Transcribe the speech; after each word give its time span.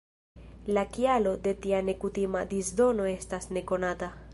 La 0.77 0.83
kialo 0.95 1.35
de 1.49 1.53
tia 1.67 1.83
nekutima 1.91 2.45
disdono 2.55 3.11
estas 3.15 3.51
nekonata. 3.59 4.15